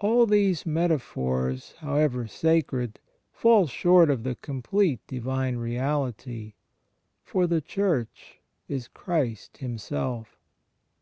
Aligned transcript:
All 0.00 0.26
these 0.26 0.66
meta 0.66 0.98
phors, 0.98 1.76
however 1.76 2.26
sacred, 2.26 2.98
fall 3.32 3.66
short 3.66 4.10
of 4.10 4.22
the 4.22 4.34
complete 4.34 5.00
Divine 5.06 5.56
reality. 5.56 6.52
For 7.22 7.46
the 7.46 7.62
Church 7.62 8.40
is 8.68 8.86
Christ 8.86 9.56
Himself. 9.56 10.36